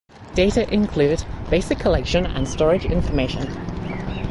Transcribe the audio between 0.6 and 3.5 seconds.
include basic collection and storage information.